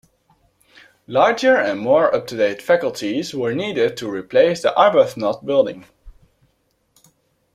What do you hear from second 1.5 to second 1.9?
and